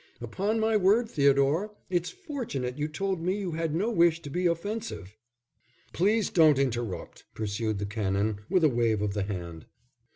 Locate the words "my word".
0.59-1.11